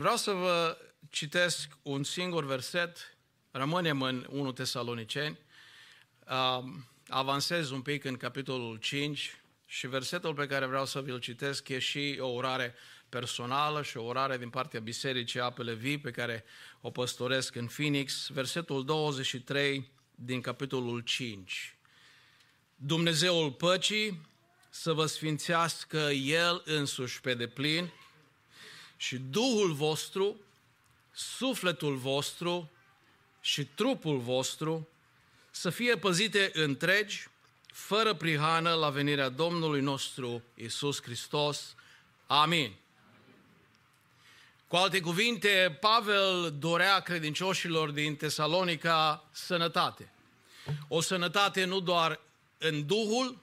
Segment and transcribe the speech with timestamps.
[0.00, 0.78] Vreau să vă
[1.10, 3.16] citesc un singur verset,
[3.50, 5.38] rămânem în 1 Tesaloniceni,
[7.08, 9.36] avansez un pic în capitolul 5
[9.66, 12.74] și versetul pe care vreau să vi-l citesc e și o urare
[13.08, 16.44] personală și o orare din partea Bisericii Apele Vii pe care
[16.80, 21.76] o păstoresc în Phoenix, versetul 23 din capitolul 5.
[22.74, 24.20] Dumnezeul păcii
[24.70, 27.92] să vă sfințească El însuși pe deplin
[29.00, 30.36] și Duhul vostru,
[31.12, 32.70] sufletul vostru
[33.40, 34.88] și trupul vostru
[35.50, 37.28] să fie păzite întregi,
[37.66, 41.74] fără prihană, la venirea Domnului nostru Isus Hristos.
[42.26, 42.74] Amin.
[44.68, 50.12] Cu alte cuvinte, Pavel dorea credincioșilor din Tesalonica sănătate.
[50.88, 52.20] O sănătate nu doar
[52.58, 53.42] în Duhul,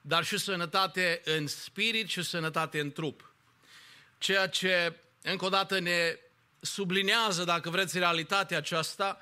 [0.00, 3.30] dar și sănătate în spirit și sănătate în trup.
[4.18, 6.18] Ceea ce, încă o dată, ne
[6.60, 9.20] sublinează, dacă vreți, realitatea aceasta,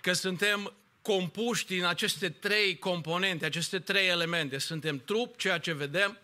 [0.00, 4.58] că suntem compuși din aceste trei componente, aceste trei elemente.
[4.58, 6.18] Suntem trup, ceea ce vedem,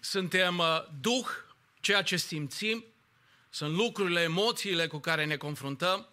[0.00, 1.26] suntem uh, duh,
[1.80, 2.84] ceea ce simțim,
[3.50, 6.08] sunt lucrurile, emoțiile cu care ne confruntăm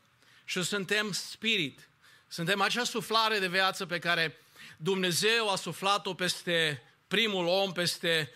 [0.45, 1.89] și suntem spirit.
[2.27, 4.37] Suntem acea suflare de viață pe care
[4.77, 8.31] Dumnezeu a suflat-o peste primul om, peste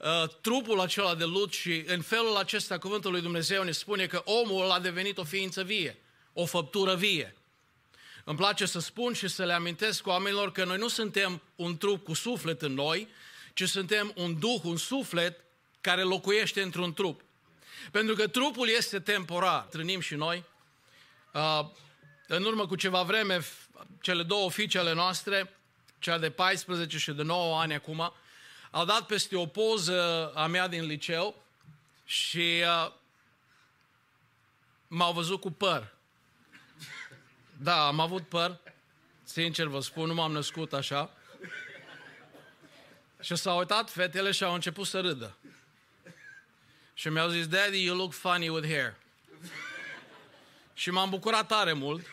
[0.00, 4.22] uh, trupul acela de lut și în felul acesta cuvântul lui Dumnezeu ne spune că
[4.24, 5.98] omul a devenit o ființă vie,
[6.32, 7.34] o făptură vie.
[8.24, 12.04] Îmi place să spun și să le amintesc oamenilor că noi nu suntem un trup
[12.04, 13.08] cu suflet în noi,
[13.54, 15.44] ci suntem un duh, un suflet
[15.80, 17.20] care locuiește într-un trup.
[17.90, 19.60] Pentru că trupul este temporar.
[19.60, 20.44] Trânim și noi.
[21.32, 21.66] Uh,
[22.26, 23.40] în urmă cu ceva vreme,
[24.00, 25.54] cele două fiice ale noastre,
[25.98, 28.12] cea de 14 și de 9 ani acum,
[28.70, 31.42] au dat peste o poză a mea din liceu
[32.04, 32.92] și uh,
[34.86, 35.94] m-au văzut cu păr.
[37.56, 38.58] Da, am avut păr.
[39.24, 41.10] Sincer vă spun, nu m-am născut așa.
[43.20, 45.36] Și s-au uitat fetele și au început să râdă.
[46.94, 48.94] Și mi-au zis, Daddy, you look funny with hair.
[50.74, 52.06] și m-am bucurat tare mult,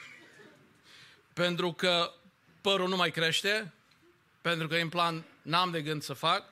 [1.34, 2.14] pentru că
[2.62, 3.74] părul nu mai crește,
[4.42, 6.44] pentru că implant n-am de gând să fac,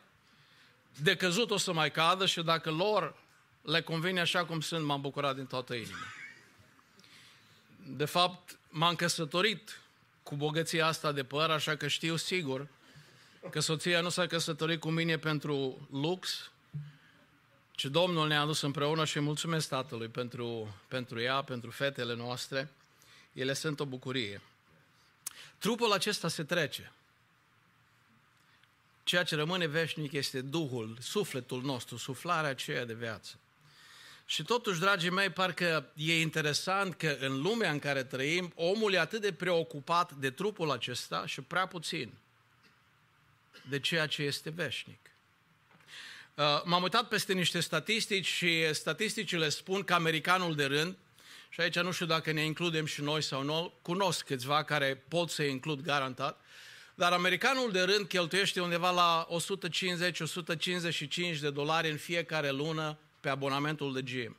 [1.02, 3.16] de căzut o să mai cadă și dacă lor
[3.62, 6.14] le convine așa cum sunt, m-am bucurat din toată inima.
[7.88, 9.80] De fapt, m-am căsătorit
[10.24, 12.68] cu bogăția asta de păr, așa că știu sigur
[13.50, 16.52] că soția nu s-a căsătorit cu mine pentru lux,
[17.72, 22.72] ci Domnul ne-a adus împreună și mulțumesc Tatălui pentru, pentru ea, pentru fetele noastre.
[23.34, 24.42] Ele sunt o bucurie.
[25.58, 26.92] Trupul acesta se trece.
[29.06, 33.40] Ceea ce rămâne veșnic este Duhul, sufletul nostru, suflarea aceea de viață.
[34.26, 39.00] Și totuși, dragii mei, parcă e interesant că în lumea în care trăim, omul e
[39.00, 42.14] atât de preocupat de trupul acesta și prea puțin
[43.70, 45.00] de ceea ce este veșnic.
[46.36, 50.96] Uh, m-am uitat peste niște statistici și statisticile spun că americanul de rând,
[51.50, 55.30] și aici nu știu dacă ne includem și noi sau nu, cunosc câțiva care pot
[55.30, 56.40] să includ garantat,
[56.96, 59.28] dar americanul de rând cheltuiește undeva la
[61.36, 64.38] 150-155 de dolari în fiecare lună pe abonamentul de gym.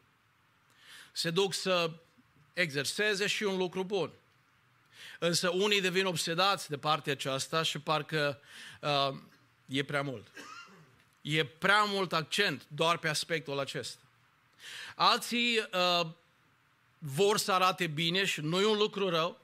[1.12, 1.90] Se duc să
[2.52, 4.10] exerseze și un lucru bun.
[5.18, 8.40] Însă unii devin obsedați de partea aceasta și parcă
[8.80, 9.14] uh,
[9.66, 10.26] e prea mult.
[11.20, 14.00] E prea mult accent doar pe aspectul acesta.
[14.94, 16.06] Alții uh,
[16.98, 19.40] vor să arate bine și nu e un lucru rău.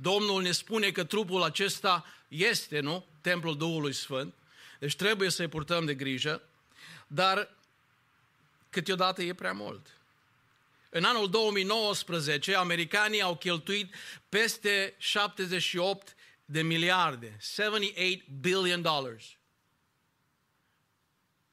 [0.00, 3.06] Domnul ne spune că trupul acesta este, nu?
[3.20, 4.34] Templul Duhului Sfânt.
[4.78, 6.42] Deci trebuie să-i purtăm de grijă.
[7.06, 7.56] Dar
[8.70, 9.86] câteodată e prea mult.
[10.90, 13.94] În anul 2019, americanii au cheltuit
[14.28, 19.24] peste 78 de miliarde, 78 billion dollars,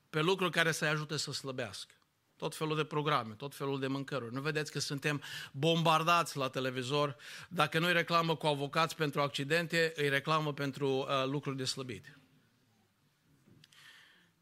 [0.10, 1.95] pe lucruri care să-i ajute să slăbească.
[2.38, 4.34] Tot felul de programe, tot felul de mâncăruri.
[4.34, 5.22] Nu vedeți că suntem
[5.52, 7.16] bombardați la televizor.
[7.50, 12.20] Dacă nu îi reclamă cu avocați pentru accidente, îi reclamă pentru uh, lucruri de slăbit.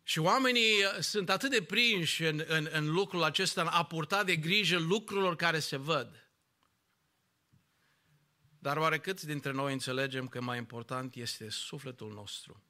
[0.04, 4.36] Și oamenii sunt atât de prinși în, în, în lucrul acesta, în a purta de
[4.36, 6.24] grijă lucrurilor care se văd.
[8.60, 12.64] Dar oare câți dintre noi înțelegem că mai important este sufletul nostru,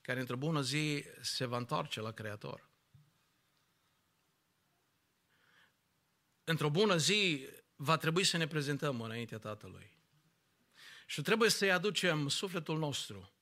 [0.00, 2.65] care într-o bună zi se va întoarce la Creator?
[6.48, 9.96] Într-o bună zi va trebui să ne prezentăm înaintea Tatălui.
[11.06, 13.32] Și trebuie să-i aducem sufletul nostru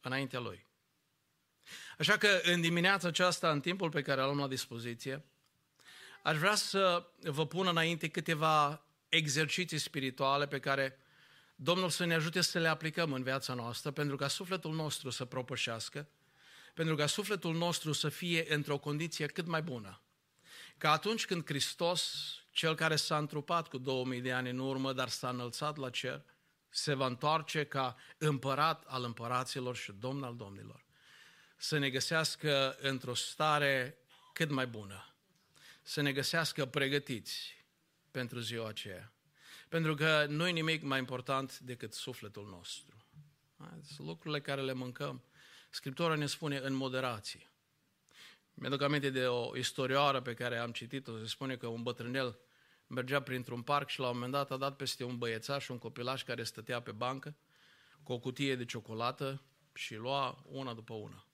[0.00, 0.66] înaintea Lui.
[1.98, 5.24] Așa că în dimineața aceasta, în timpul pe care îl am la dispoziție,
[6.22, 10.98] aș vrea să vă pun înainte câteva exerciții spirituale pe care
[11.60, 15.24] Domnul să ne ajute să le aplicăm în viața noastră, pentru ca sufletul nostru să
[15.24, 16.08] propășească,
[16.74, 20.02] pentru ca sufletul nostru să fie într-o condiție cât mai bună.
[20.78, 25.08] Ca atunci când Hristos, cel care s-a întrupat cu 2000 de ani în urmă, dar
[25.08, 26.22] s-a înălțat la cer,
[26.68, 30.84] se va întoarce ca împărat al împăraților și domn al domnilor,
[31.56, 33.98] să ne găsească într-o stare
[34.32, 35.14] cât mai bună,
[35.82, 37.64] să ne găsească pregătiți
[38.10, 39.12] pentru ziua aceea.
[39.68, 42.96] Pentru că nu e nimic mai important decât sufletul nostru.
[43.82, 45.22] Sunt lucrurile care le mâncăm.
[45.70, 47.50] Scriptura ne spune în moderație.
[48.60, 51.18] Mi-aduc aminte de o istorioară pe care am citit-o.
[51.18, 52.38] Se spune că un bătrânel
[52.86, 56.22] mergea printr-un parc și la un moment dat a dat peste un băiețaș, un copilaș
[56.22, 57.36] care stătea pe bancă
[58.02, 59.42] cu o cutie de ciocolată
[59.74, 61.26] și lua una după una.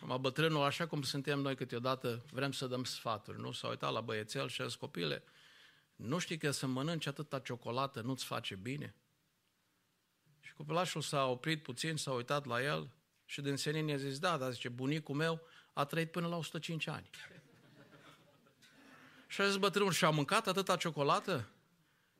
[0.00, 3.52] Acum bătrânul, așa cum suntem noi câteodată, vrem să dăm sfaturi, nu?
[3.52, 5.22] S-a uitat la băiețel și a zis, copile,
[5.96, 8.94] nu știi că să mănânci atâta ciocolată nu-ți face bine?
[10.40, 12.90] Și copilașul s-a oprit puțin, s-a uitat la el
[13.24, 15.40] și din senin i-a zis, da, dar zice, bunicul meu
[15.72, 17.10] a trăit până la 105 ani.
[19.26, 21.48] și a zis bătrânul, și-a mâncat atâta ciocolată?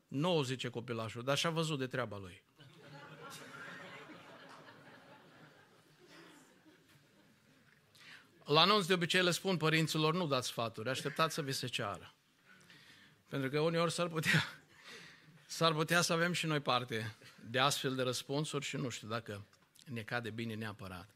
[0.08, 2.42] Nu, zice copilașul, dar și-a văzut de treaba lui.
[8.44, 12.14] La anunț de obicei le spun părinților, nu dați sfaturi, așteptați să vi se ceară.
[13.28, 14.44] Pentru că uneori s-ar putea,
[15.46, 17.16] s-ar putea să avem și noi parte
[17.50, 19.46] de astfel de răspunsuri și nu știu dacă
[19.84, 21.08] ne cade bine neapărat.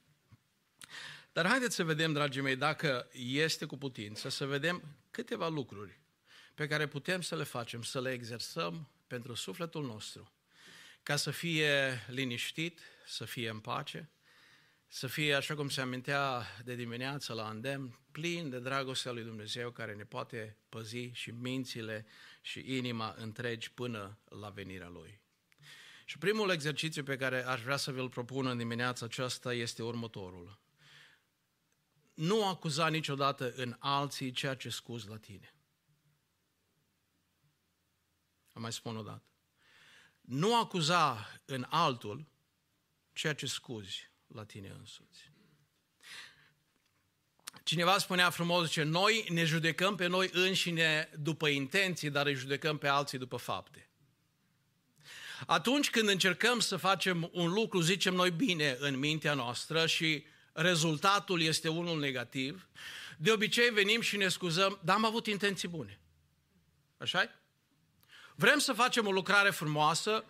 [1.37, 6.01] Dar haideți să vedem, dragii mei, dacă este cu putință, să vedem câteva lucruri
[6.55, 10.33] pe care putem să le facem, să le exersăm pentru sufletul nostru,
[11.03, 14.11] ca să fie liniștit, să fie în pace,
[14.87, 19.71] să fie, așa cum se amintea de dimineață la îndemn, plin de dragostea lui Dumnezeu
[19.71, 22.07] care ne poate păzi și mințile
[22.41, 25.21] și inima întregi până la venirea Lui.
[26.05, 30.65] Și primul exercițiu pe care aș vrea să vi-l propun în dimineața aceasta este următorul.
[32.17, 35.55] Nu acuza niciodată în alții ceea ce scuzi la tine.
[38.53, 39.23] Am mai spun o dată.
[40.21, 42.27] Nu acuza în altul
[43.13, 45.31] ceea ce scuzi la tine însuți.
[47.63, 52.79] Cineva spunea frumos, zice, noi ne judecăm pe noi înșine după intenții, dar îi judecăm
[52.79, 53.89] pe alții după fapte.
[55.47, 60.25] Atunci când încercăm să facem un lucru, zicem noi bine în mintea noastră și
[60.57, 62.69] rezultatul este unul negativ,
[63.19, 66.01] de obicei venim și ne scuzăm, dar am avut intenții bune.
[66.99, 67.31] așa
[68.35, 70.25] Vrem să facem o lucrare frumoasă,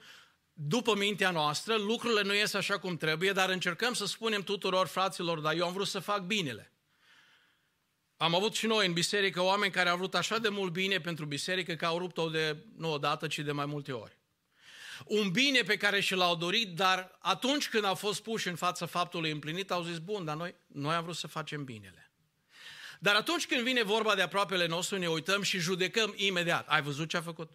[0.52, 5.40] după mintea noastră, lucrurile nu ies așa cum trebuie, dar încercăm să spunem tuturor fraților,
[5.40, 6.72] dar eu am vrut să fac binele.
[8.16, 11.24] Am avut și noi în biserică oameni care au vrut așa de mult bine pentru
[11.24, 14.18] biserică că au rupt-o de, nu odată, ci de mai multe ori.
[15.04, 18.86] Un bine pe care și l-au dorit, dar atunci când au fost puși în fața
[18.86, 22.10] faptului împlinit, au zis, bun, dar noi, noi am vrut să facem binele.
[22.98, 26.68] Dar atunci când vine vorba de aproapele nostru, ne uităm și judecăm imediat.
[26.68, 27.50] Ai văzut ce a făcut?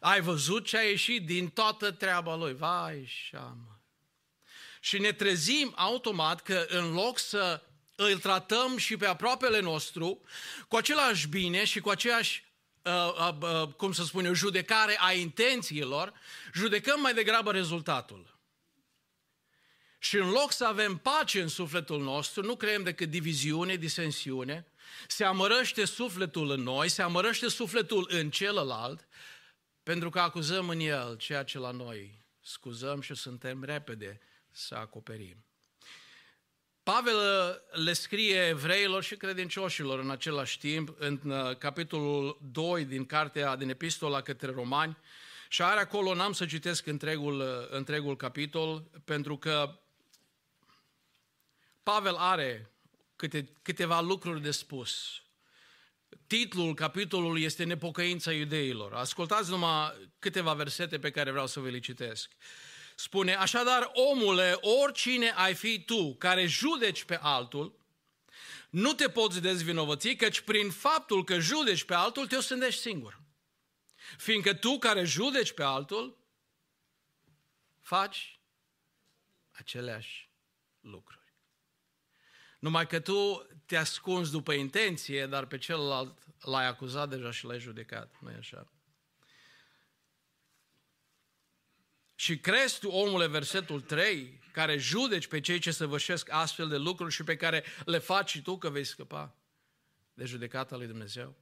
[0.00, 2.54] Ai văzut ce a ieșit din toată treaba lui?
[2.54, 3.80] Vai, șamă.
[4.80, 7.62] Și ne trezim automat că în loc să
[7.96, 10.20] îl tratăm și pe aproapele nostru
[10.68, 12.44] cu același bine și cu aceeași
[12.84, 16.12] Uh, uh, uh, cum să spun eu, judecare a intențiilor,
[16.54, 18.38] judecăm mai degrabă rezultatul.
[19.98, 24.66] Și în loc să avem pace în sufletul nostru, nu creăm decât diviziune, disensiune,
[25.08, 29.08] se amărăște sufletul în noi, se amărăște sufletul în celălalt
[29.82, 34.20] pentru că acuzăm în el ceea ce la noi scuzăm și suntem repede
[34.50, 35.44] să acoperim.
[36.82, 37.16] Pavel
[37.72, 43.68] le scrie evreilor și credincioșilor în același timp, în uh, capitolul 2 din cartea, din
[43.68, 44.96] epistola către romani,
[45.48, 49.78] și are acolo, n-am să citesc întregul, uh, întregul capitol, pentru că
[51.82, 52.70] Pavel are
[53.16, 55.22] câte, câteva lucruri de spus
[56.26, 58.94] Titlul capitolului este Nepocăința iudeilor.
[58.94, 62.30] Ascultați numai câteva versete pe care vreau să vă le citesc.
[62.94, 67.80] Spune, așadar, omule, oricine ai fi tu care judeci pe altul,
[68.70, 73.20] nu te poți dezvinovăți, căci prin faptul că judeci pe altul, te osândești singur.
[74.16, 76.18] Fiindcă tu care judeci pe altul,
[77.80, 78.40] faci
[79.50, 80.30] aceleași
[80.80, 81.34] lucruri.
[82.58, 87.60] Numai că tu te ascunzi după intenție, dar pe celălalt l-ai acuzat deja și l-ai
[87.60, 88.14] judecat.
[88.20, 88.72] nu e așa?
[92.22, 97.12] Și crezi tu, omule, versetul 3, care judeci pe cei ce săvârșesc astfel de lucruri
[97.12, 99.34] și pe care le faci și tu că vei scăpa
[100.14, 101.36] de judecata lui Dumnezeu?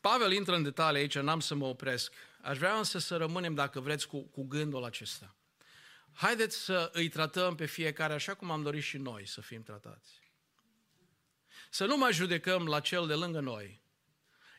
[0.00, 2.12] Pavel intră în detalii aici, n-am să mă opresc.
[2.40, 5.36] Aș vrea însă să rămânem, dacă vreți, cu, cu gândul acesta.
[6.12, 10.10] Haideți să îi tratăm pe fiecare așa cum am dorit și noi să fim tratați.
[11.70, 13.80] Să nu mai judecăm la cel de lângă noi,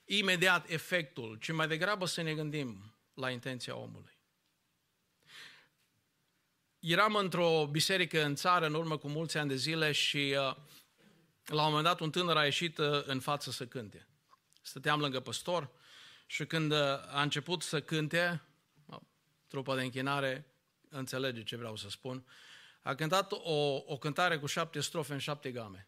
[0.06, 4.18] imediat efectul, ci mai degrabă să ne gândim la intenția omului.
[6.80, 10.56] Eram într-o biserică în țară în urmă cu mulți ani de zile și uh,
[11.46, 14.08] la un moment dat un tânăr a ieșit uh, în față să cânte.
[14.62, 15.70] Stăteam lângă păstor
[16.26, 18.42] și când uh, a început să cânte,
[19.48, 20.46] trupa de închinare
[20.90, 22.26] înțelege ce vreau să spun,
[22.82, 25.88] a cântat o, o cântare cu șapte strofe în șapte game.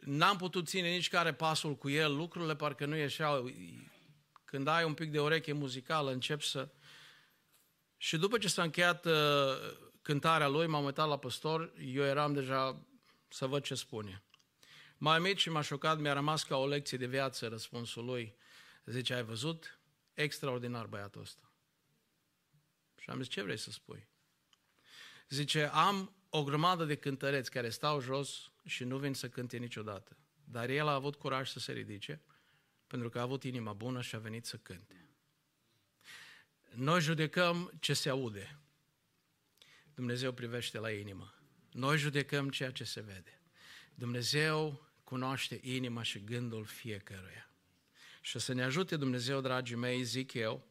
[0.00, 3.50] N-am putut ține nici care pasul cu el, lucrurile parcă nu ieșeau.
[4.44, 6.68] Când ai un pic de ureche muzicală, încep să...
[7.96, 9.12] Și după ce s-a încheiat uh,
[10.02, 12.86] cântarea lui, m-am uitat la păstor, eu eram deja
[13.28, 14.22] să văd ce spune.
[14.96, 18.36] Mai mic și m-a șocat, mi-a rămas ca o lecție de viață răspunsul lui.
[18.84, 19.80] Zice, ai văzut?
[20.14, 21.52] Extraordinar băiatul ăsta.
[22.98, 24.08] Și am zis, ce vrei să spui?
[25.28, 30.16] Zice, am o grămadă de cântăreți care stau jos și nu vin să cânte niciodată.
[30.44, 32.22] Dar el a avut curaj să se ridice,
[32.86, 35.05] pentru că a avut inima bună și a venit să cânte.
[36.76, 38.58] Noi judecăm ce se aude.
[39.94, 41.34] Dumnezeu privește la inimă.
[41.72, 43.40] Noi judecăm ceea ce se vede.
[43.94, 47.50] Dumnezeu cunoaște inima și gândul fiecăruia.
[48.20, 50.68] Și să ne ajute Dumnezeu, dragii mei, zic eu,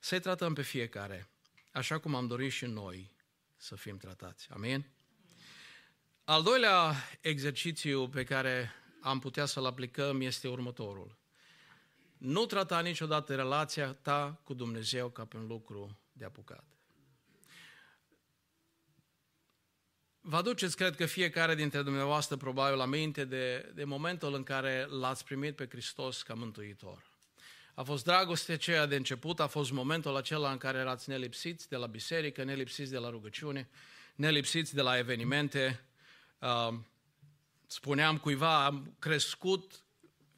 [0.00, 1.28] să-i tratăm pe fiecare,
[1.70, 3.12] așa cum am dorit și noi
[3.56, 4.48] să fim tratați.
[4.50, 4.86] Amin?
[6.24, 11.19] Al doilea exercițiu pe care am putea să-l aplicăm este următorul.
[12.20, 16.64] Nu trata niciodată relația ta cu Dumnezeu ca pe un lucru de apucat.
[20.20, 24.86] Vă aduceți, cred că fiecare dintre dumneavoastră, probabil, la minte de, de momentul în care
[24.90, 27.10] l-ați primit pe Hristos ca mântuitor.
[27.74, 31.76] A fost dragoste aceea de început, a fost momentul acela în care erați nelipsiți de
[31.76, 33.68] la biserică, nelipsiți de la rugăciune,
[34.14, 35.84] nelipsiți de la evenimente.
[37.66, 39.84] Spuneam cuiva, am crescut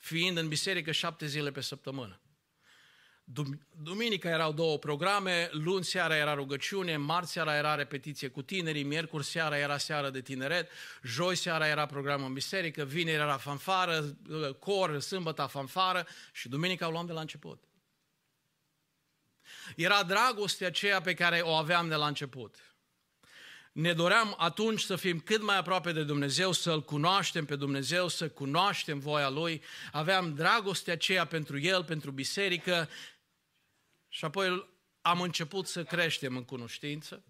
[0.02, 2.20] fiind în biserică șapte zile pe săptămână.
[3.82, 9.24] Duminica erau două programe, luni seara era rugăciune, marți seara era repetiție cu tinerii, miercuri
[9.24, 10.70] seara era seară de tineret,
[11.02, 14.16] joi seara era program în biserică, vineri era fanfară,
[14.58, 17.64] cor, sâmbătă fanfară și duminica o luam de la început.
[19.76, 22.71] Era dragostea aceea pe care o aveam de la început.
[23.72, 28.28] Ne doream atunci să fim cât mai aproape de Dumnezeu, să-L cunoaștem pe Dumnezeu, să
[28.28, 29.62] cunoaștem voia Lui.
[29.92, 32.88] Aveam dragostea aceea pentru El, pentru biserică
[34.08, 34.68] și apoi
[35.00, 37.24] am început să creștem în cunoștință,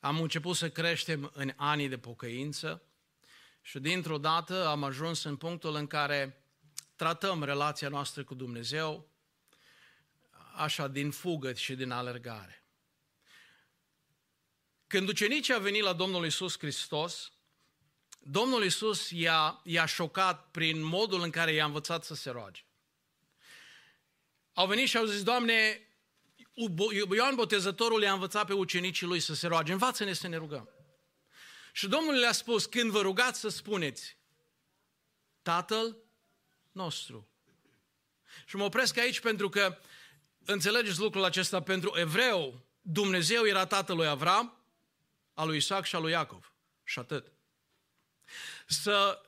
[0.00, 2.82] am început să creștem în anii de pocăință
[3.60, 6.46] și dintr-o dată am ajuns în punctul în care
[6.96, 9.10] tratăm relația noastră cu Dumnezeu
[10.54, 12.61] așa din fugă și din alergare.
[14.92, 17.32] Când ucenicii au venit la Domnul Isus Hristos,
[18.18, 22.62] Domnul Isus i-a, i-a șocat prin modul în care i-a învățat să se roage
[24.52, 25.88] au venit și au zis, Doamne,
[27.10, 30.68] Ioan Botezătorul le-a învățat pe ucenicii lui să se roage, învață-ne să ne rugăm.
[31.72, 34.16] Și Domnul le-a spus, când vă rugați să spuneți,
[35.42, 35.96] Tatăl
[36.72, 37.28] nostru.
[38.46, 39.78] Și mă opresc aici pentru că
[40.44, 44.61] înțelegeți lucrul acesta, pentru evreu, Dumnezeu era tatăl lui Avram,
[45.34, 46.52] al lui Isaac și al lui Iacov.
[46.84, 47.32] Și atât.
[48.66, 49.20] Să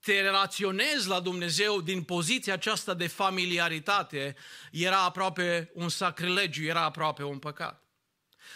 [0.00, 4.36] te relaționezi la Dumnezeu din poziția aceasta de familiaritate
[4.70, 7.82] era aproape un sacrilegiu, era aproape un păcat.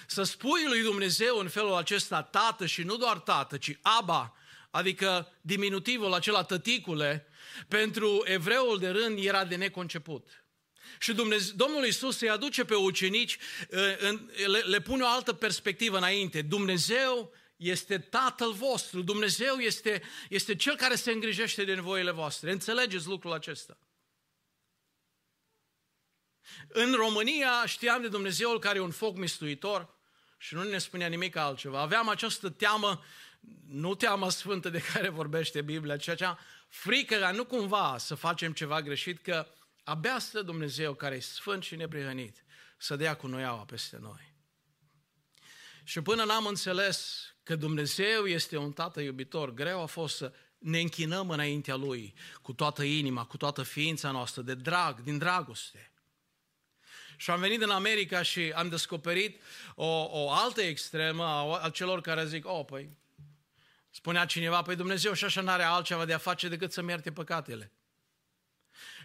[0.07, 4.37] Să spui lui Dumnezeu în felul acesta tată și nu doar tată, ci aba,
[4.71, 7.27] adică diminutivul acela tăticule,
[7.69, 10.48] pentru evreul de rând era de neconceput.
[10.99, 13.39] Și Dumnezeu, Domnul Isus îi aduce pe ucenici,
[14.47, 16.43] le, le pune o altă perspectivă înainte.
[16.43, 22.53] Dumnezeu este Tatăl vostru, Dumnezeu este, este Cel care se îngrijește de nevoile voastre.
[22.53, 23.79] Înțelegeți lucrul acesta.
[26.69, 29.95] În România știam de Dumnezeul care e un foc mistuitor
[30.39, 31.81] și nu ne spunea nimic altceva.
[31.81, 33.05] Aveam această teamă,
[33.69, 38.53] nu teama sfântă de care vorbește Biblia, ci acea frică ca nu cumva să facem
[38.53, 39.47] ceva greșit, că
[39.89, 42.45] abia stă Dumnezeu care e sfânt și neprihănit
[42.79, 44.35] să dea cu noiaua peste noi.
[45.85, 50.81] Și până n-am înțeles că Dumnezeu este un tată iubitor, greu a fost să ne
[50.81, 55.93] închinăm înaintea Lui cu toată inima, cu toată ființa noastră, de drag, din dragoste.
[57.17, 59.43] Și am venit în America și am descoperit
[59.75, 62.97] o, o altă extremă a celor care zic, oh, păi,
[63.91, 67.73] Spunea cineva, păi Dumnezeu și așa n-are altceva de a face decât să-mi ierte păcatele.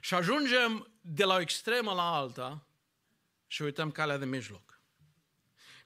[0.01, 2.67] Și ajungem de la o extremă la alta
[3.47, 4.73] și uităm calea de mijloc.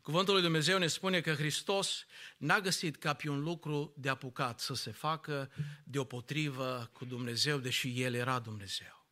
[0.02, 2.06] Cuvântul lui Dumnezeu ne spune că Hristos
[2.38, 5.52] n-a găsit ca pe un lucru de apucat să se facă
[5.84, 9.06] deopotrivă cu Dumnezeu, deși El era Dumnezeu.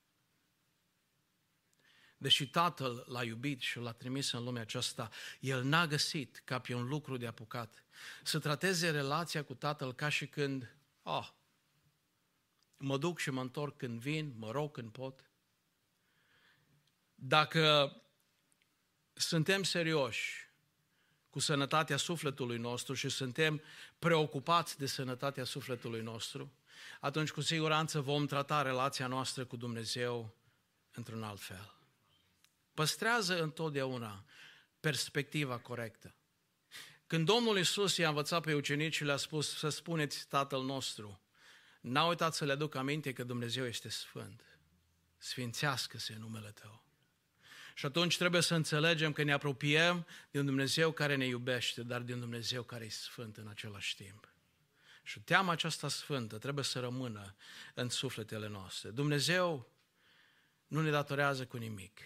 [2.18, 6.74] Deși Tatăl l-a iubit și l-a trimis în lumea aceasta, El n-a găsit ca pe
[6.74, 7.84] un lucru de apucat
[8.24, 11.30] să trateze relația cu Tatăl ca și când, oh,
[12.78, 15.30] mă duc și mă întorc când vin, mă rog când pot.
[17.16, 17.96] Dacă
[19.14, 20.50] suntem serioși
[21.30, 23.62] cu sănătatea sufletului nostru și suntem
[24.00, 26.52] preocupați de sănătatea sufletului nostru,
[27.00, 30.36] atunci cu siguranță vom trata relația noastră cu Dumnezeu
[30.92, 31.74] într-un alt fel.
[32.74, 34.26] Păstrează întotdeauna
[34.80, 36.16] perspectiva corectă.
[37.08, 41.20] Când Domnul Isus i-a învățat pe ucenici și le-a spus să spuneți Tatăl nostru,
[41.86, 44.42] n-a uitat să le aduc aminte că Dumnezeu este Sfânt.
[45.18, 46.84] Sfințească-se numele Tău.
[47.74, 52.02] Și atunci trebuie să înțelegem că ne apropiem de un Dumnezeu care ne iubește, dar
[52.02, 54.30] de un Dumnezeu care e Sfânt în același timp.
[55.04, 57.36] Și teama aceasta sfântă trebuie să rămână
[57.74, 58.90] în sufletele noastre.
[58.90, 59.70] Dumnezeu
[60.68, 62.00] nu ne datorează cu nimic.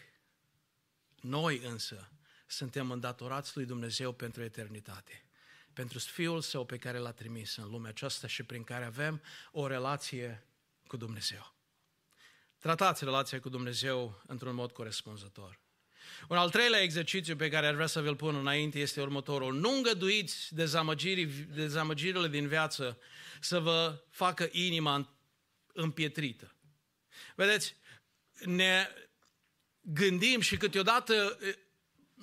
[1.22, 2.12] Noi însă
[2.48, 5.24] suntem îndatorați lui Dumnezeu pentru eternitate,
[5.74, 9.22] pentru Fiul Său pe care l-a trimis în lumea aceasta și prin care avem
[9.52, 10.44] o relație
[10.88, 11.54] cu Dumnezeu.
[12.58, 15.60] Tratați relația cu Dumnezeu într-un mod corespunzător.
[16.28, 19.54] Un al treilea exercițiu pe care ar vrea să vi-l pun înainte este următorul.
[19.54, 20.56] Nu îngăduiți
[21.54, 22.98] dezamăgirile din viață
[23.40, 25.16] să vă facă inima
[25.74, 26.56] împietrită.
[27.36, 27.76] Vedeți,
[28.46, 28.88] ne
[29.82, 31.40] gândim și câteodată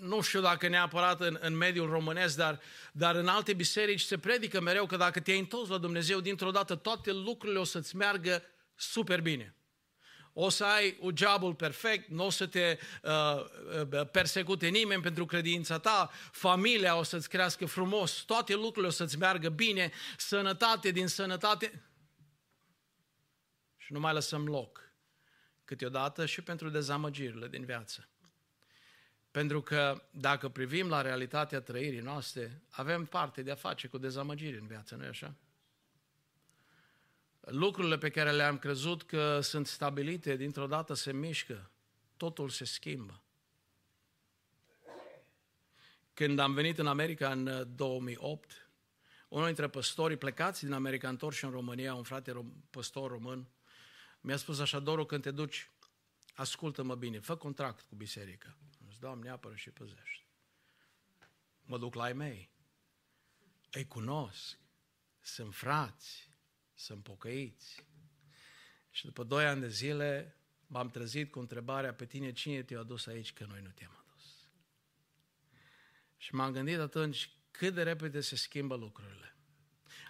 [0.00, 2.60] nu știu dacă neapărat în, în mediul românesc, dar,
[2.92, 6.74] dar în alte biserici se predică mereu că dacă te-ai întors la Dumnezeu, dintr-o dată
[6.74, 8.42] toate lucrurile o să-ți meargă
[8.74, 9.54] super bine.
[10.32, 13.44] O să ai un jobul perfect, nu o să te uh,
[13.92, 19.18] uh, persecute nimeni pentru credința ta, familia o să-ți crească frumos, toate lucrurile o să-ți
[19.18, 21.82] meargă bine, sănătate din sănătate.
[23.76, 24.80] Și nu mai lăsăm loc
[25.64, 28.08] câteodată și pentru dezamăgirile din viață.
[29.36, 34.58] Pentru că dacă privim la realitatea trăirii noastre, avem parte de a face cu dezamăgiri
[34.58, 35.34] în viață, nu-i așa?
[37.40, 41.70] Lucrurile pe care le-am crezut că sunt stabilite, dintr-o dată se mișcă,
[42.16, 43.22] totul se schimbă.
[46.14, 48.56] Când am venit în America în 2008, uh,
[49.28, 53.46] unul dintre păstorii plecați din America, întorși în România, un frate rom- păstor român,
[54.20, 55.70] mi-a spus așa, Doru, când te duci,
[56.34, 58.56] ascultă-mă bine, fă contract cu biserica.
[58.96, 60.26] Îți Doamne, apără și păzește.
[61.64, 62.50] Mă duc la ai mei.
[63.70, 64.58] Îi cunosc.
[65.20, 66.30] Sunt frați.
[66.74, 67.84] Sunt pocăiți.
[68.90, 73.06] Și după doi ani de zile m-am trezit cu întrebarea pe tine cine te-a adus
[73.06, 74.48] aici că noi nu te-am adus.
[76.16, 79.35] Și m-am gândit atunci cât de repede se schimbă lucrurile.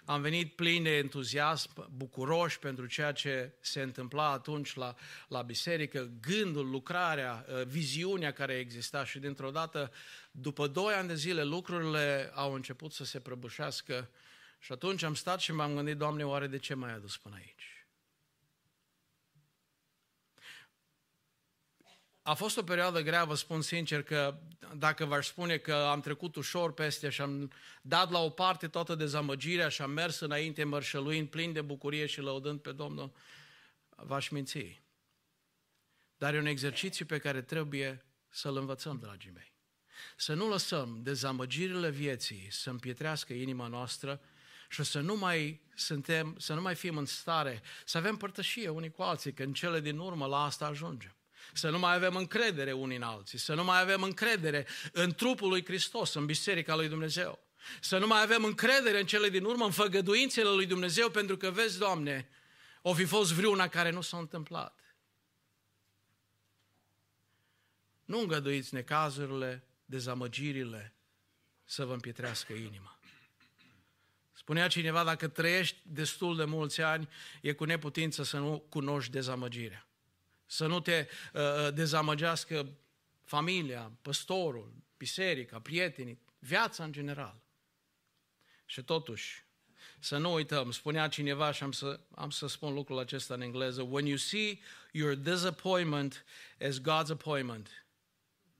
[0.07, 4.95] Am venit plin de entuziasm, bucuroși pentru ceea ce se întâmpla atunci la,
[5.27, 9.91] la biserică, gândul, lucrarea, uh, viziunea care exista și dintr-o dată,
[10.31, 14.09] după doi ani de zile, lucrurile au început să se prăbușească
[14.59, 17.76] și atunci am stat și m-am gândit, Doamne, oare de ce m-ai adus până aici?
[22.27, 24.39] A fost o perioadă grea, vă spun sincer, că
[24.75, 28.95] dacă v-aș spune că am trecut ușor peste și am dat la o parte toată
[28.95, 33.11] dezamăgirea și am mers înainte mărșăluind plin de bucurie și lăudând pe Domnul,
[33.89, 34.81] v-aș minți.
[36.17, 39.53] Dar e un exercițiu pe care trebuie să-l învățăm, dragii mei.
[40.17, 44.21] Să nu lăsăm dezamăgirile vieții să împietrească inima noastră
[44.69, 48.91] și să nu mai suntem, să nu mai fim în stare să avem părtășie unii
[48.91, 51.16] cu alții, că în cele din urmă la asta ajungem
[51.57, 55.49] să nu mai avem încredere unii în alții, să nu mai avem încredere în trupul
[55.49, 57.39] lui Hristos, în biserica lui Dumnezeu.
[57.81, 61.51] Să nu mai avem încredere în cele din urmă, în făgăduințele lui Dumnezeu, pentru că,
[61.51, 62.29] vezi, Doamne,
[62.81, 64.79] o fi fost vreuna care nu s-a întâmplat.
[68.05, 70.93] Nu îngăduiți necazurile, dezamăgirile
[71.63, 72.99] să vă împietrească inima.
[74.33, 77.09] Spunea cineva, dacă trăiești destul de mulți ani,
[77.41, 79.86] e cu neputință să nu cunoști dezamăgirea.
[80.47, 82.69] Să nu te uh, uh, dezamăgească
[83.23, 87.41] familia, păstorul, biserica, prietenii, viața în general.
[88.65, 89.45] Și totuși,
[89.99, 93.81] să nu uităm, spunea cineva și am să, am să spun lucrul acesta în engleză,
[93.81, 94.59] when you see
[94.91, 96.25] your disappointment
[96.59, 97.85] as God's appointment,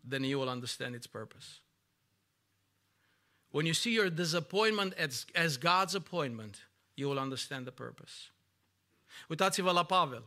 [0.09, 1.47] then you will understand its purpose.
[3.49, 8.13] When you see your disappointment as, as God's appointment, you will understand the purpose.
[9.27, 10.23] Uitați-vă la Pavel.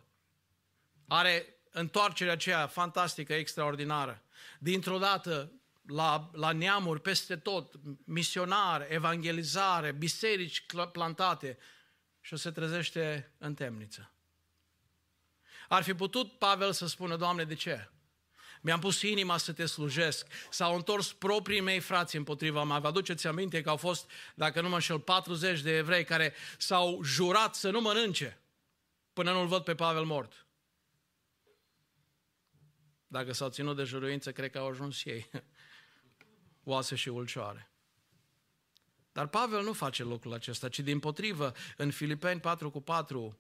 [1.13, 4.23] Are întoarcerea aceea fantastică, extraordinară.
[4.59, 5.53] Dintr-o dată,
[5.87, 11.59] la, la neamuri, peste tot, misionar, evangelizare, biserici plantate
[12.21, 14.13] și o se trezește în temniță.
[15.69, 17.89] Ar fi putut Pavel să spună, Doamne, de ce?
[18.61, 20.27] Mi-am pus inima să te slujesc.
[20.51, 22.79] S-au întors proprii mei frați împotriva mea.
[22.79, 27.03] Vă aduceți aminte că au fost, dacă nu mă înșel, 40 de evrei care s-au
[27.03, 28.41] jurat să nu mănânce
[29.13, 30.45] până nu-l văd pe Pavel mort.
[33.11, 35.31] Dacă s-au ținut de juruință, cred că au ajuns ei.
[36.65, 37.71] Oase și ulcioare.
[39.13, 43.39] Dar Pavel nu face lucrul acesta, ci din potrivă, în Filipeni 4 cu 4,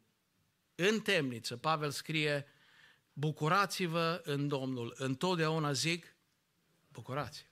[0.74, 2.46] în temniță, Pavel scrie,
[3.12, 4.94] bucurați-vă în Domnul.
[4.96, 6.16] Întotdeauna zic,
[6.88, 7.48] bucurați-vă.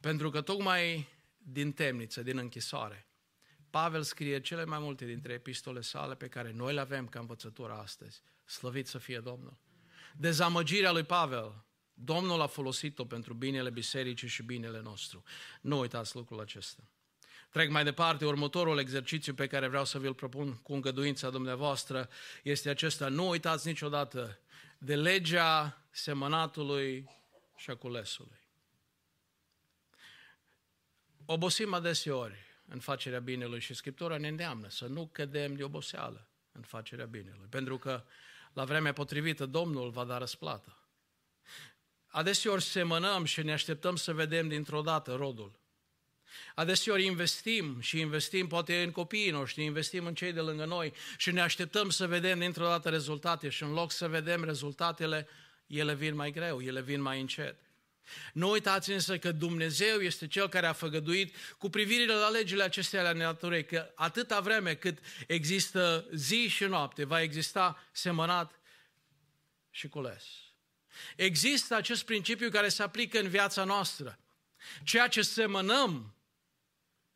[0.00, 3.06] Pentru că tocmai din temniță, din închisoare,
[3.70, 7.72] Pavel scrie cele mai multe dintre epistole sale pe care noi le avem ca învățătură
[7.72, 8.22] astăzi.
[8.44, 9.62] Slăvit să fie Domnul.
[10.16, 15.22] Dezamăgirea lui Pavel, Domnul a folosit-o pentru binele bisericii și binele nostru.
[15.60, 16.82] Nu uitați lucrul acesta.
[17.50, 22.08] Trec mai departe, următorul exercițiu pe care vreau să vi-l propun cu îngăduința dumneavoastră
[22.42, 23.08] este acesta.
[23.08, 24.38] Nu uitați niciodată
[24.78, 27.10] de legea semănatului
[27.56, 28.38] și a culesului.
[31.26, 32.36] Obosim adeseori
[32.68, 37.46] în facerea binelui și Scriptura ne îndeamnă să nu cădem de oboseală în facerea binelui,
[37.48, 38.04] pentru că
[38.54, 40.78] la vremea potrivită Domnul va da răsplată.
[42.06, 45.62] Adeseori semănăm și ne așteptăm să vedem dintr-o dată rodul.
[46.54, 51.30] Adeseori investim și investim poate în copiii noștri, investim în cei de lângă noi și
[51.30, 55.28] ne așteptăm să vedem dintr-o dată rezultate și în loc să vedem rezultatele,
[55.66, 57.63] ele vin mai greu, ele vin mai încet.
[58.32, 63.08] Nu uitați însă că Dumnezeu este Cel care a făgăduit cu privire la legile acestea
[63.08, 68.60] ale naturii, că atâta vreme cât există zi și noapte, va exista semănat
[69.70, 70.24] și cules.
[71.16, 74.18] Există acest principiu care se aplică în viața noastră.
[74.84, 76.14] Ceea ce semănăm,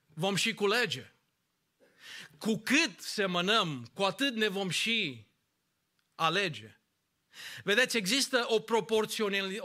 [0.06, 1.12] vom și culege.
[2.38, 5.26] Cu cât semănăm, cu atât ne vom și
[6.14, 6.77] alege.
[7.64, 8.60] Vedeți, există o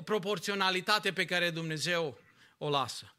[0.04, 2.18] proporționalitate pe care Dumnezeu
[2.58, 3.16] o lasă.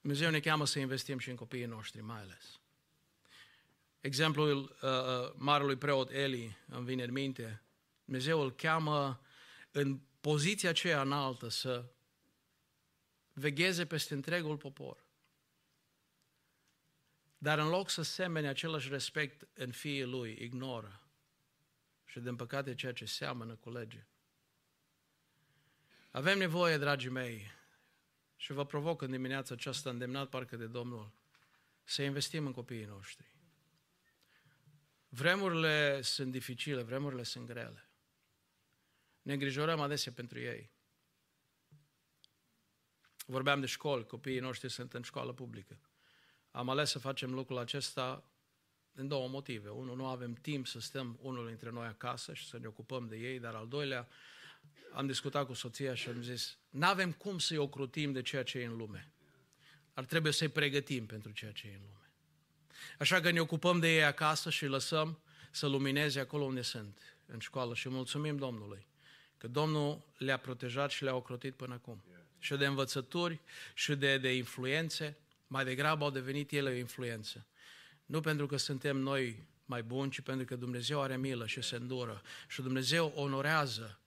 [0.00, 2.60] Dumnezeu ne cheamă să investim și în copiii noștri, mai ales.
[4.00, 7.62] Exemplul uh, uh marelui preot Eli îmi vine în minte.
[8.04, 9.20] Dumnezeu îl cheamă
[9.70, 11.84] în poziția aceea înaltă să
[13.32, 15.09] vegheze peste întregul popor.
[17.42, 21.00] Dar în loc să semene același respect în fiii lui, ignoră.
[22.04, 24.06] Și din păcate ceea ce seamănă lege.
[26.10, 27.50] Avem nevoie, dragii mei,
[28.36, 31.12] și vă provoc în dimineața aceasta, îndemnat parcă de Domnul,
[31.84, 33.26] să investim în copiii noștri.
[35.08, 37.90] Vremurile sunt dificile, vremurile sunt grele.
[39.22, 40.70] Ne îngrijorăm adesea pentru ei.
[43.26, 45.80] Vorbeam de școli, copiii noștri sunt în școală publică.
[46.50, 48.24] Am ales să facem lucrul acesta
[48.92, 49.68] din două motive.
[49.68, 53.16] Unul, nu avem timp să stăm unul dintre noi acasă și să ne ocupăm de
[53.16, 54.08] ei, dar al doilea,
[54.92, 58.58] am discutat cu soția și am zis, nu avem cum să-i ocrutim de ceea ce
[58.58, 59.12] e în lume.
[59.94, 62.10] Ar trebui să-i pregătim pentru ceea ce e în lume.
[62.98, 66.98] Așa că ne ocupăm de ei acasă și îi lăsăm să lumineze acolo unde sunt,
[67.26, 67.74] în școală.
[67.74, 68.86] Și mulțumim Domnului
[69.38, 72.02] că Domnul le-a protejat și le-a ocrotit până acum.
[72.38, 73.40] Și de învățături,
[73.74, 75.16] și de, de influențe,
[75.50, 77.46] mai degrabă au devenit ele o influență.
[78.06, 81.76] Nu pentru că suntem noi mai buni, ci pentru că Dumnezeu are milă și se
[81.76, 82.22] îndură.
[82.48, 84.00] Și Dumnezeu onorează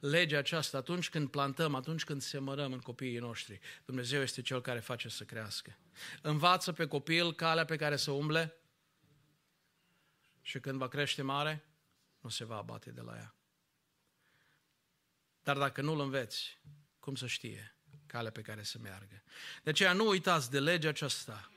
[0.00, 3.60] legea aceasta atunci când plantăm, atunci când semărăm în copiii noștri.
[3.84, 5.78] Dumnezeu este Cel care face să crească.
[6.22, 8.56] Învață pe copil calea pe care să umble
[10.42, 11.64] și când va crește mare,
[12.20, 13.34] nu se va abate de la ea.
[15.42, 16.58] Dar dacă nu-l înveți,
[16.98, 17.74] cum să știe?
[18.10, 19.22] Calea pe care să meargă.
[19.62, 21.50] De aceea nu uitați de legea aceasta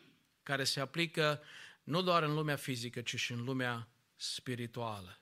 [0.44, 1.42] care se aplică
[1.84, 5.20] nu doar în lumea fizică, ci și în lumea spirituală.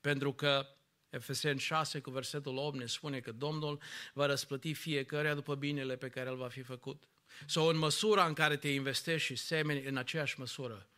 [0.00, 0.66] Pentru că
[1.10, 3.80] Efeseni 6 cu versetul 8 ne spune că Domnul
[4.12, 7.02] va răsplăti fiecare după binele pe care îl va fi făcut.
[7.46, 10.88] Sau în măsura în care te investești și semeni în aceeași măsură,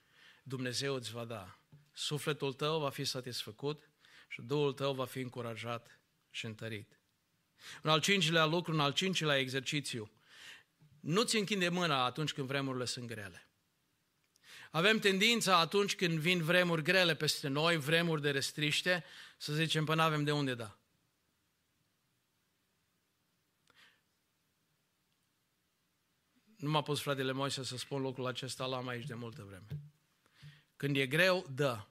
[0.42, 1.58] Dumnezeu îți va da.
[1.92, 3.90] Sufletul tău va fi satisfăcut
[4.28, 7.00] și Duhul tău va fi încurajat și întărit.
[7.82, 10.10] Un al cincilea lucru, un al cincilea exercițiu.
[11.00, 13.46] Nu-ți închide mâna atunci când vremurile sunt grele.
[14.70, 19.04] Avem tendința atunci când vin vremuri grele peste noi, vremuri de restriște,
[19.36, 20.78] să zicem, păi până avem de unde da.
[26.56, 29.66] Nu m-a pus fratele Moise să spun locul acesta, l-am aici de multă vreme.
[30.76, 31.84] Când e greu, dă.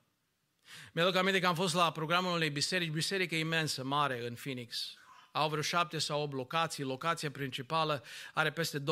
[0.94, 4.94] Mi-aduc aminte că am fost la programul unei biserici, biserică imensă, mare, în Phoenix,
[5.36, 6.84] au vreo șapte sau opt locații.
[6.84, 8.84] Locația principală are peste 20.000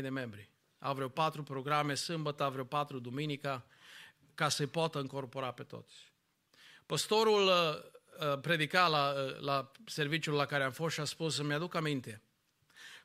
[0.00, 0.50] de membri.
[0.78, 3.66] Au vreo patru programe, sâmbătă, vreo patru duminica,
[4.34, 5.94] ca să-i poată încorpora pe toți.
[6.86, 11.38] Păstorul uh, uh, predica la, uh, la serviciul la care am fost și a spus,
[11.38, 12.22] îmi aduc aminte,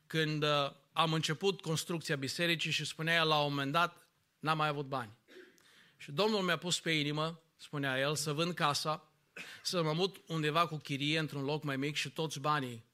[0.08, 0.44] când
[0.94, 4.08] am început construcția bisericii și spunea la un moment dat,
[4.40, 5.12] n-am mai avut bani.
[5.98, 9.09] Și Domnul mi-a pus pe inimă, spunea el, să vând casa,
[9.62, 12.86] să mă mut undeva cu chirie într-un loc mai mic și toți banii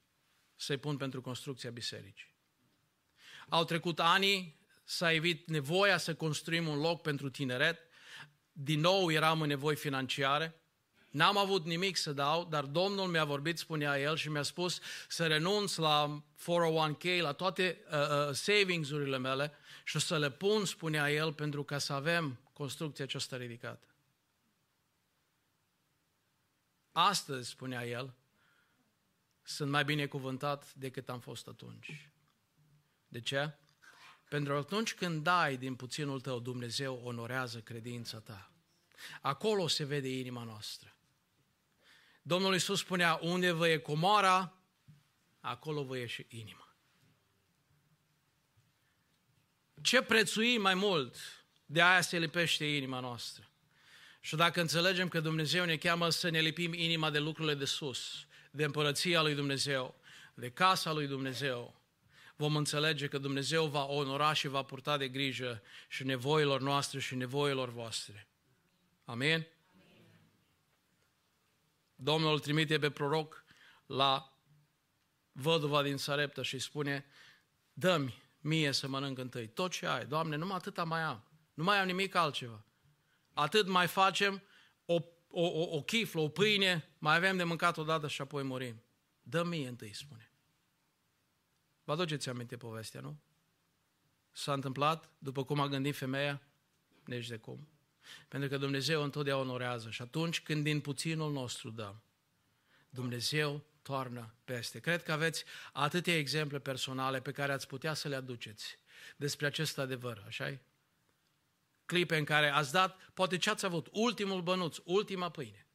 [0.56, 2.34] să-i pun pentru construcția bisericii.
[3.50, 7.80] Au trecut ani, s-a evit nevoia să construim un loc pentru tineret,
[8.52, 10.60] din nou eram în nevoi financiare,
[11.16, 15.28] N-am avut nimic să dau, dar Domnul mi-a vorbit, spunea el, și mi-a spus să
[15.28, 19.54] renunț la 401k, la toate uh, uh, savings-urile mele
[19.84, 23.95] și să le pun, spunea el, pentru ca să avem construcția aceasta ridicată.
[26.98, 28.14] Astăzi, spunea el,
[29.44, 32.10] sunt mai binecuvântat decât am fost atunci.
[33.08, 33.58] De ce?
[34.30, 38.52] Pentru că atunci când dai din puținul tău, Dumnezeu onorează credința ta.
[39.22, 40.96] Acolo se vede inima noastră.
[42.22, 44.54] Domnul Iisus spunea, unde vă e comoara,
[45.40, 46.76] acolo vă e și inima.
[49.82, 51.16] Ce prețuim mai mult,
[51.66, 53.50] de aia se lipește inima noastră.
[54.26, 58.26] Și dacă înțelegem că Dumnezeu ne cheamă să ne lipim inima de lucrurile de sus,
[58.52, 59.96] de împărăția lui Dumnezeu,
[60.34, 61.82] de casa lui Dumnezeu,
[62.36, 67.16] vom înțelege că Dumnezeu va onora și va purta de grijă și nevoilor noastre și
[67.16, 68.28] nevoilor voastre.
[69.04, 69.48] Amin?
[71.96, 73.44] Domnul îl trimite pe proroc
[73.86, 74.38] la
[75.32, 77.06] văduva din Sareptă și spune,
[77.74, 79.48] dă-mi mie să mănânc întâi.
[79.48, 81.24] Tot ce ai, Doamne, numai atâta mai am.
[81.54, 82.66] Nu mai am nimic altceva.
[83.36, 84.42] Atât mai facem
[84.86, 84.94] o,
[85.28, 88.84] o, o, o chiflă, o pâine, mai avem de mâncat odată și apoi murim.
[89.22, 90.32] dă mie întâi, spune.
[91.84, 93.20] Vă aduceți aminte povestea, nu?
[94.32, 96.42] S-a întâmplat după cum a gândit femeia?
[97.06, 97.68] Nici de cum.
[98.28, 102.04] Pentru că Dumnezeu întotdeauna onorează și atunci când din puținul nostru dăm,
[102.90, 104.80] Dumnezeu toarnă peste.
[104.80, 105.44] Cred că aveți
[105.74, 108.78] atâtea exemple personale pe care ați putea să le aduceți
[109.18, 110.60] despre acest adevăr, așa -i?
[111.86, 115.68] Clipe în care ați dat, poate ce ați avut, ultimul bănuț, ultima pâine.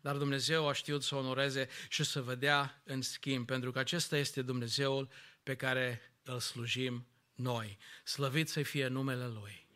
[0.00, 4.42] Dar Dumnezeu a știut să onoreze și să vedea în schimb, pentru că acesta este
[4.42, 5.08] Dumnezeul
[5.42, 7.78] pe care îl slujim noi.
[8.04, 9.66] Slăvit să fie numele Lui.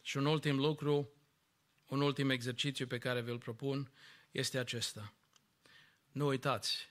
[0.00, 1.12] Și un ultim lucru,
[1.86, 3.92] un ultim exercițiu pe care vi-l propun
[4.30, 5.14] este acesta.
[6.12, 6.90] Nu uitați,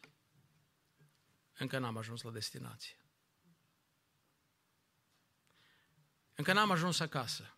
[1.58, 2.96] încă n-am ajuns la destinație.
[6.36, 7.54] Încă n-am ajuns acasă.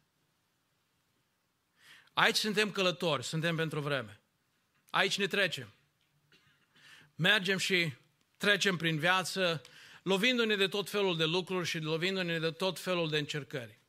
[2.14, 4.20] Aici suntem călători, suntem pentru vreme.
[4.90, 5.74] Aici ne trecem.
[7.16, 7.94] Mergem și
[8.38, 9.62] trecem prin viață,
[10.04, 13.80] lovindu-ne de tot felul de lucruri și lovindu-ne de tot felul de încercări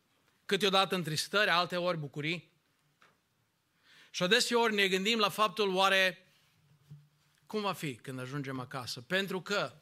[0.46, 2.50] câteodată întristări, alte ori bucurii.
[4.10, 6.26] Și adeseori ne gândim la faptul oare
[7.46, 9.00] cum va fi când ajungem acasă.
[9.00, 9.72] Pentru că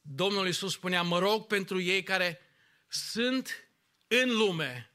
[0.00, 2.40] Domnul Iisus spunea, mă rog pentru ei care
[2.88, 3.65] sunt
[4.06, 4.90] în lume,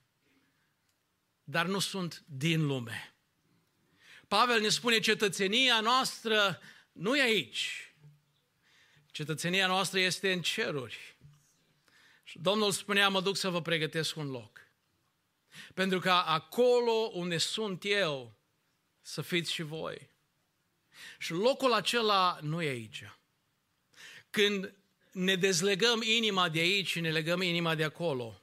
[1.43, 3.15] dar nu sunt din lume.
[4.27, 6.59] Pavel ne spune, cetățenia noastră
[6.91, 7.93] nu e aici.
[9.11, 11.17] Cetățenia noastră este în ceruri.
[12.23, 14.59] Și Domnul spunea, mă duc să vă pregătesc un loc.
[15.73, 18.39] Pentru ca acolo unde sunt eu,
[19.01, 20.09] să fiți și voi.
[21.17, 23.03] Și locul acela nu e aici.
[24.29, 24.73] Când
[25.11, 28.40] ne dezlegăm inima de aici și ne legăm inima de acolo,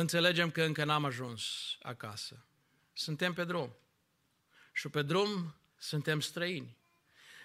[0.00, 2.44] înțelegem că încă n-am ajuns acasă.
[2.92, 3.76] Suntem pe drum.
[4.72, 6.76] Și pe drum suntem străini.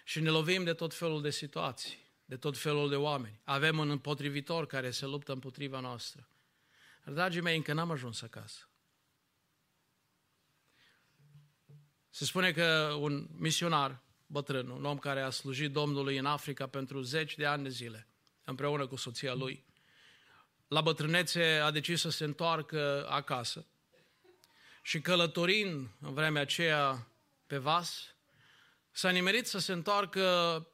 [0.03, 3.39] Și ne lovim de tot felul de situații de tot felul de oameni.
[3.43, 6.27] Avem un împotrivitor care se luptă împotriva noastră.
[7.03, 8.69] Dar, dragii mei, încă n-am ajuns acasă.
[12.09, 17.01] Se spune că un misionar bătrân, un om care a slujit Domnului în Africa pentru
[17.01, 18.07] zeci de ani de zile,
[18.43, 19.65] împreună cu soția lui,
[20.69, 23.65] la bătrânețe a decis să se întoarcă acasă
[24.82, 27.08] și călătorind în vremea aceea
[27.47, 28.15] pe vas,
[28.91, 30.67] s-a nimerit să se întoarcă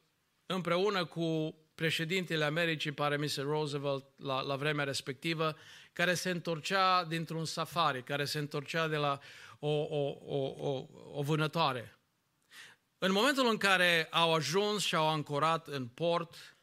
[0.46, 3.44] împreună cu președintele Americii, pare Mr.
[3.44, 5.56] Roosevelt, la, la vremea respectivă,
[5.94, 9.20] care se întorcea dintr-un safari, care se întorcea de la
[9.60, 11.98] o, o, o, o, o vânătoare.
[12.98, 16.55] În momentul în care au ajuns și au ancorat în port,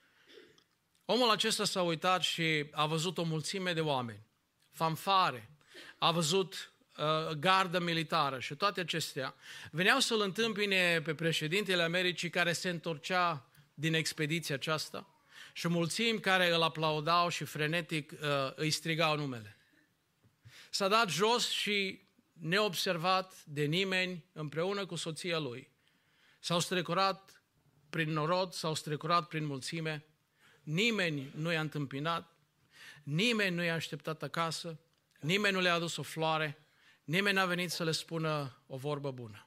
[1.05, 4.27] Omul acesta s-a uitat și a văzut o mulțime de oameni,
[4.71, 5.51] fanfare,
[5.99, 9.35] a văzut uh, gardă militară și toate acestea.
[9.71, 15.07] Veneau să-l întâmpine pe președintele Americii care se întorcea din expediția aceasta
[15.53, 18.19] și mulțimi care îl aplaudau și frenetic uh,
[18.55, 19.57] îi strigau numele.
[20.71, 22.01] S-a dat jos și
[22.33, 25.71] neobservat de nimeni împreună cu soția lui.
[26.41, 27.43] S-au strecurat
[27.91, 30.05] prin norod, s-au strecurat prin mulțime,
[30.62, 32.37] nimeni nu i-a întâmpinat,
[33.03, 34.79] nimeni nu i-a așteptat acasă,
[35.20, 36.59] nimeni nu le-a adus o floare,
[37.05, 39.46] nimeni n-a venit să le spună o vorbă bună.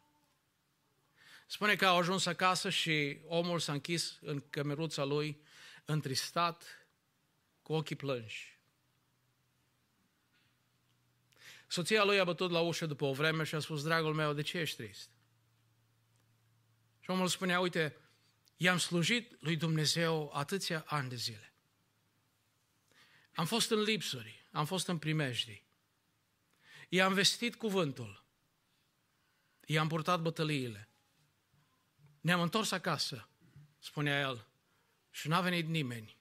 [1.48, 5.42] Spune că au ajuns acasă și omul s-a închis în cămeruța lui,
[5.86, 6.88] întristat,
[7.62, 8.60] cu ochii plânși.
[11.68, 14.42] Soția lui a bătut la ușă după o vreme și a spus, dragul meu, de
[14.42, 15.10] ce ești trist?
[17.00, 17.96] Și omul spunea, uite,
[18.58, 21.54] i-am slujit lui Dumnezeu atâția ani de zile.
[23.34, 25.64] Am fost în lipsuri, am fost în primejdii.
[26.90, 28.24] I-am vestit cuvântul.
[29.66, 30.90] I-am purtat bătăliile.
[32.22, 33.30] Ne-am întors acasă,
[33.80, 34.48] spunea el,
[35.12, 36.18] și n-a venit nimeni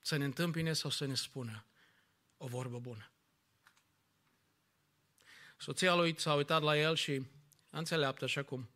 [0.00, 1.64] să ne întâmpine sau să ne spună
[2.36, 3.10] o vorbă bună.
[5.56, 7.26] Soția lui s-a uitat la el și
[7.70, 8.70] a înțeleaptă așa cum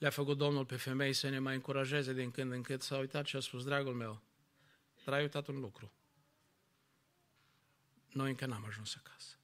[0.00, 2.82] le-a făcut Domnul pe femei să ne mai încurajeze din când în când.
[2.82, 4.22] S-a uitat și a spus, dragul meu,
[5.04, 5.92] dar ai uitat un lucru.
[8.08, 9.38] Noi încă n-am ajuns acasă.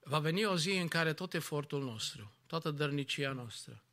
[0.00, 3.84] Va veni o zi în care tot efortul nostru, toată dărnicia noastră,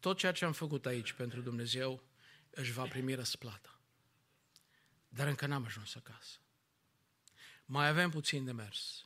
[0.00, 2.02] tot ceea ce am făcut aici pentru Dumnezeu
[2.50, 3.80] își va primi răsplata.
[5.08, 6.38] Dar încă n-am ajuns acasă.
[7.64, 9.05] Mai avem puțin de mers.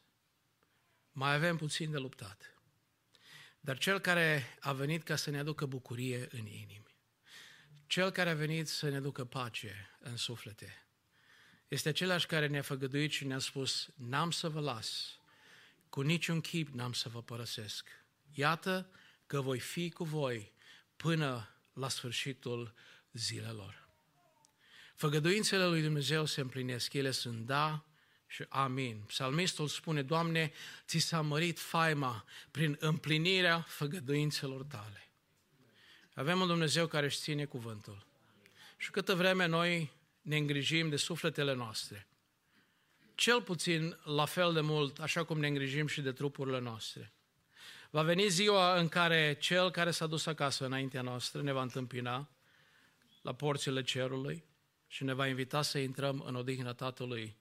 [1.12, 2.54] Mai avem puțin de luptat.
[3.60, 6.96] Dar cel care a venit ca să ne aducă bucurie în inimi,
[7.86, 10.84] cel care a venit să ne aducă pace în suflete,
[11.68, 15.18] este același care ne-a făgăduit și ne-a spus, n-am să vă las,
[15.88, 17.88] cu niciun chip n-am să vă părăsesc.
[18.32, 18.90] Iată
[19.26, 20.52] că voi fi cu voi
[20.96, 22.74] până la sfârșitul
[23.12, 23.88] zilelor.
[24.94, 27.84] Făgăduințele lui Dumnezeu se împlinesc, ele sunt da
[28.32, 29.02] și amin.
[29.06, 30.52] Psalmistul spune, Doamne,
[30.86, 35.08] ți s-a mărit faima prin împlinirea făgăduințelor tale.
[36.14, 38.06] Avem un Dumnezeu care își ține cuvântul.
[38.76, 42.06] Și câtă vreme noi ne îngrijim de sufletele noastre,
[43.14, 47.12] cel puțin la fel de mult, așa cum ne îngrijim și de trupurile noastre.
[47.90, 52.28] Va veni ziua în care cel care s-a dus acasă înaintea noastră ne va întâmpina
[53.22, 54.44] la porțile cerului
[54.86, 57.36] și ne va invita să intrăm în odihna Tatălui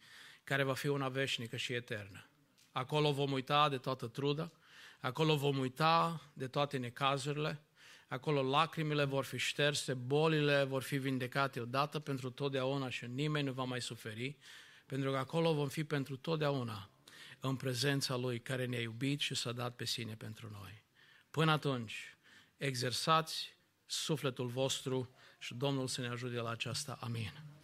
[0.49, 2.25] care va fi una veșnică și eternă.
[2.71, 4.51] Acolo vom uita de toată truda,
[4.99, 7.61] acolo vom uita de toate necazurile,
[8.07, 13.53] acolo lacrimile vor fi șterse, bolile vor fi vindecate odată pentru totdeauna și nimeni nu
[13.53, 14.37] va mai suferi,
[14.85, 16.89] pentru că acolo vom fi pentru totdeauna
[17.39, 20.83] în prezența Lui care ne-a iubit și s-a dat pe sine pentru noi.
[21.31, 22.17] Până atunci,
[22.57, 25.09] exersați sufletul vostru
[25.39, 26.97] și Domnul să ne ajute la aceasta.
[27.01, 27.58] Amin.